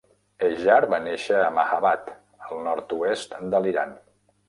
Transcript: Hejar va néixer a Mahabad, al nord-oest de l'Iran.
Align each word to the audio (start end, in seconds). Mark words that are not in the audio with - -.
Hejar 0.45 0.79
va 0.93 0.99
néixer 1.09 1.37
a 1.43 1.53
Mahabad, 1.59 2.11
al 2.49 2.67
nord-oest 2.71 3.41
de 3.55 3.65
l'Iran. 3.67 3.99